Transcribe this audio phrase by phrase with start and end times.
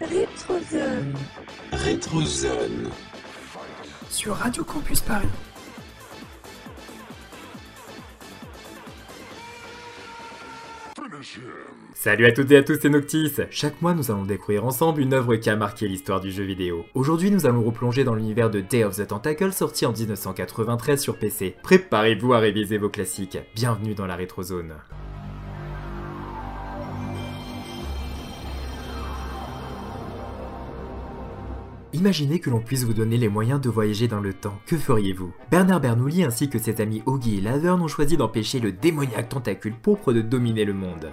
[0.00, 1.14] Rétrozone.
[1.72, 2.90] Rétrozone.
[4.08, 5.28] Sur Radio Campus Paris.
[12.00, 15.12] Salut à toutes et à tous, c'est Noctis Chaque mois, nous allons découvrir ensemble une
[15.12, 16.86] œuvre qui a marqué l'histoire du jeu vidéo.
[16.94, 21.18] Aujourd'hui, nous allons replonger dans l'univers de Day of the Tentacle sorti en 1993 sur
[21.18, 21.56] PC.
[21.60, 23.38] Préparez-vous à réviser vos classiques.
[23.56, 24.74] Bienvenue dans la Rétrozone.
[31.92, 34.60] Imaginez que l'on puisse vous donner les moyens de voyager dans le temps.
[34.66, 35.32] Que feriez-vous?
[35.50, 39.74] Bernard Bernoulli ainsi que ses amis Augie et Laverne ont choisi d'empêcher le démoniaque tentacule
[39.74, 41.10] pourpre de dominer le monde.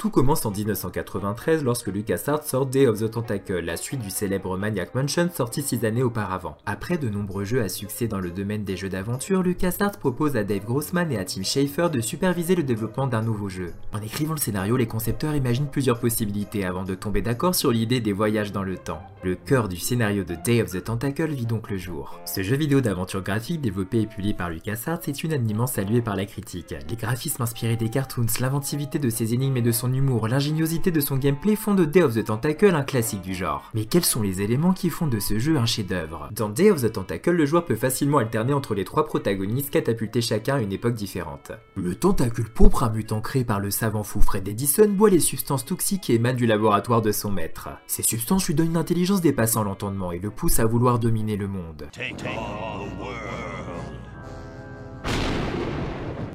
[0.00, 4.56] Tout commence en 1993 lorsque LucasArts sort Day of the Tentacle, la suite du célèbre
[4.56, 6.56] Maniac Mansion sorti 6 années auparavant.
[6.66, 10.44] Après de nombreux jeux à succès dans le domaine des jeux d'aventure, LucasArts propose à
[10.44, 13.72] Dave Grossman et à Tim Schafer de superviser le développement d'un nouveau jeu.
[13.92, 18.00] En écrivant le scénario, les concepteurs imaginent plusieurs possibilités avant de tomber d'accord sur l'idée
[18.00, 19.02] des voyages dans le temps.
[19.24, 22.20] Le cœur du scénario de Day of the Tentacle vit donc le jour.
[22.24, 26.24] Ce jeu vidéo d'aventure graphique développé et publié par LucasArts est unanimement salué par la
[26.24, 26.72] critique.
[26.88, 31.00] Les graphismes inspirés des cartoons, l'inventivité de ses énigmes et de son humour, l'ingéniosité de
[31.00, 33.70] son gameplay font de Day of the Tentacle un classique du genre.
[33.74, 36.28] Mais quels sont les éléments qui font de ce jeu un chef-d'œuvre?
[36.32, 40.20] Dans Day of the Tentacle, le joueur peut facilement alterner entre les trois protagonistes catapultés
[40.20, 41.52] chacun à une époque différente.
[41.74, 45.64] Le tentacule pourpre, un mutant créé par le savant fou Fred Edison, boit les substances
[45.64, 47.68] toxiques qui émanent du laboratoire de son maître.
[47.86, 51.48] Ces substances lui donnent une intelligence dépassant l'entendement et le poussent à vouloir dominer le
[51.48, 51.88] monde.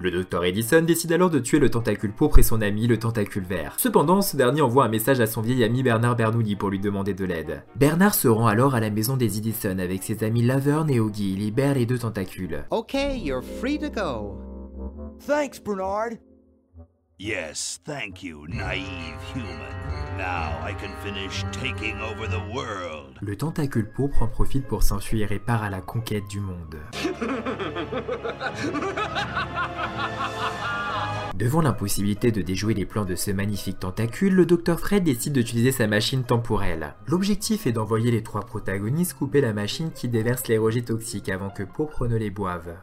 [0.03, 3.45] Le docteur Edison décide alors de tuer le tentacule pourpre et son ami le tentacule
[3.45, 3.75] vert.
[3.77, 7.13] Cependant, ce dernier envoie un message à son vieil ami Bernard Bernoulli pour lui demander
[7.13, 7.63] de l'aide.
[7.77, 11.35] Bernard se rend alors à la maison des Edison avec ses amis Laverne et Augie.
[11.35, 12.65] Il libère les deux tentacules.
[12.69, 14.37] Okay, you're free to go.
[15.25, 16.17] Thanks, Bernard.
[17.17, 20.17] Yes, thank you, naive human.
[20.17, 23.12] Now I can finish taking over the world.
[23.26, 26.76] Le tentacule pourpre en profite pour s'enfuir et part à la conquête du monde.
[31.34, 35.72] Devant l'impossibilité de déjouer les plans de ce magnifique tentacule, le Dr Fred décide d'utiliser
[35.72, 36.95] sa machine temporelle.
[37.08, 41.50] L'objectif est d'envoyer les trois protagonistes couper la machine qui déverse les rejets toxiques avant
[41.50, 42.76] que Pourpre ne les boive.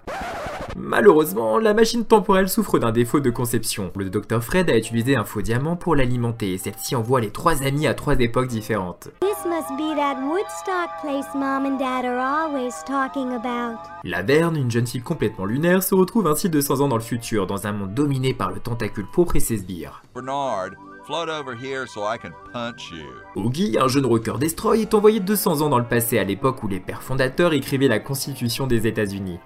[0.76, 3.90] Malheureusement, la machine temporelle souffre d'un défaut de conception.
[3.96, 7.62] Le Dr Fred a utilisé un faux diamant pour l'alimenter et celle-ci envoie les trois
[7.62, 9.10] amis à trois époques différentes.
[9.20, 13.78] This must be that Woodstock place Mom and Dad are always talking about.
[14.04, 17.46] La Verne, une jeune fille complètement lunaire, se retrouve ainsi 200 ans dans le futur,
[17.46, 20.02] dans un monde dominé par le tentacule pourpre et ses sbires.
[20.14, 20.70] Bernard,
[21.06, 23.06] float over here so I can punch you.
[23.36, 26.68] Oogie, un jeune rocker destroy, est envoyé 200 ans dans le passé à l'époque où
[26.68, 29.38] les pères fondateurs écrivaient la constitution des États-Unis.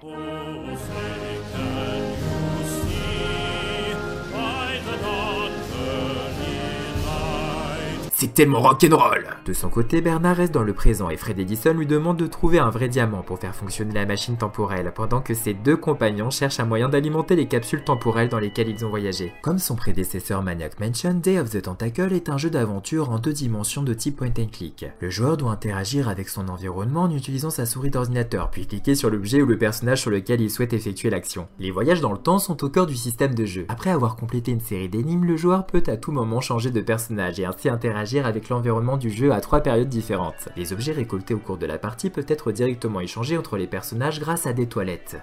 [8.33, 12.17] Tellement rock'n'roll De son côté, Bernard reste dans le présent et Fred Edison lui demande
[12.17, 15.77] de trouver un vrai diamant pour faire fonctionner la machine temporelle, pendant que ses deux
[15.77, 19.33] compagnons cherchent un moyen d'alimenter les capsules temporelles dans lesquelles ils ont voyagé.
[19.43, 23.33] Comme son prédécesseur Maniac Mansion, Day of the Tentacle est un jeu d'aventure en deux
[23.33, 24.87] dimensions de type point and click.
[25.01, 29.11] Le joueur doit interagir avec son environnement en utilisant sa souris d'ordinateur, puis cliquer sur
[29.11, 31.47] l'objet ou le personnage sur lequel il souhaite effectuer l'action.
[31.59, 33.67] Les voyages dans le temps sont au cœur du système de jeu.
[33.69, 37.39] Après avoir complété une série d'énigmes, le joueur peut à tout moment changer de personnage
[37.39, 40.49] et ainsi interagir avec l'environnement du jeu à trois périodes différentes.
[40.57, 44.21] Les objets récoltés au cours de la partie peuvent être directement échangés entre les personnages
[44.21, 45.17] grâce à des toilettes.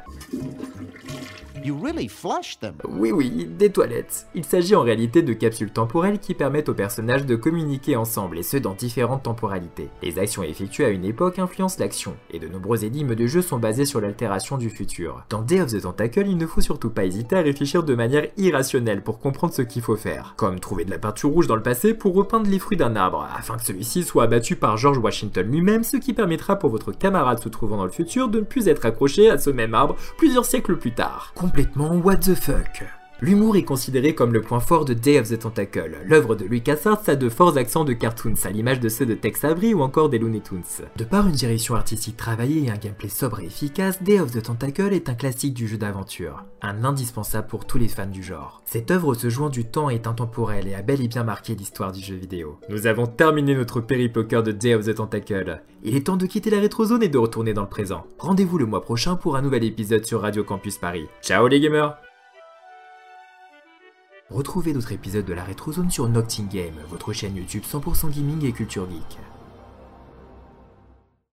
[1.64, 2.74] You really flushed them.
[2.88, 4.26] Oui oui, des toilettes.
[4.34, 8.44] Il s'agit en réalité de capsules temporelles qui permettent aux personnages de communiquer ensemble et
[8.44, 9.90] ce dans différentes temporalités.
[10.02, 13.60] Les actions effectuées à une époque influencent l'action, et de nombreux énigmes de jeu sont
[13.60, 15.24] basés sur l'altération du futur.
[15.30, 18.28] Dans Day of the Tentacle, il ne faut surtout pas hésiter à réfléchir de manière
[18.38, 20.34] irrationnelle pour comprendre ce qu'il faut faire.
[20.38, 23.28] Comme trouver de la peinture rouge dans le passé pour repeindre les fruits d'un arbre,
[23.38, 27.40] afin que celui-ci soit abattu par George Washington lui-même, ce qui permettra pour votre camarade
[27.40, 30.46] se trouvant dans le futur de ne plus être accroché à ce même arbre plusieurs
[30.46, 31.34] siècles plus tard.
[31.54, 33.01] Complètement what the fuck.
[33.24, 36.00] L'humour est considéré comme le point fort de Day of the Tentacle.
[36.08, 39.44] L'œuvre de LucasArts a de forts accents de cartoons, à l'image de ceux de Tex
[39.44, 40.64] Avery ou encore des Looney Tunes.
[40.98, 44.42] De par une direction artistique travaillée et un gameplay sobre et efficace, Day of the
[44.42, 48.64] Tentacle est un classique du jeu d'aventure, un indispensable pour tous les fans du genre.
[48.66, 51.92] Cette œuvre se jouant du temps est intemporelle et a bel et bien marqué l'histoire
[51.92, 52.60] du jeu vidéo.
[52.70, 55.62] Nous avons terminé notre cœur de Day of the Tentacle.
[55.84, 58.04] Il est temps de quitter la rétrozone et de retourner dans le présent.
[58.18, 61.06] Rendez-vous le mois prochain pour un nouvel épisode sur Radio Campus Paris.
[61.22, 61.96] Ciao les gamers
[64.32, 68.54] Retrouvez d'autres épisodes de la Rétrozone sur Nocting Game, votre chaîne YouTube 100% gaming et
[68.54, 69.20] culture geek.